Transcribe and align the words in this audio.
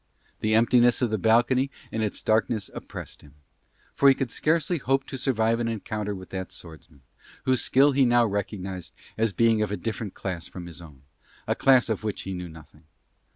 The 0.39 0.55
emptiness 0.55 1.03
of 1.03 1.11
the 1.11 1.19
balcony 1.19 1.69
and 1.91 2.03
its 2.03 2.23
darkness 2.23 2.71
oppressed 2.73 3.21
him; 3.21 3.35
for 3.93 4.09
he 4.09 4.15
could 4.15 4.31
scarcely 4.31 4.79
hope 4.79 5.03
to 5.05 5.15
survive 5.15 5.59
an 5.59 5.67
encounter 5.67 6.15
with 6.15 6.29
that 6.31 6.51
swordsman, 6.51 7.03
whose 7.43 7.61
skill 7.61 7.91
he 7.91 8.03
now 8.03 8.25
recognised 8.25 8.95
as 9.15 9.31
being 9.31 9.61
of 9.61 9.69
a 9.71 9.77
different 9.77 10.15
class 10.15 10.47
from 10.47 10.65
his 10.65 10.81
own, 10.81 11.03
a 11.45 11.53
class 11.53 11.87
of 11.87 12.03
which 12.03 12.23
he 12.23 12.33
knew 12.33 12.49
nothing. 12.49 12.85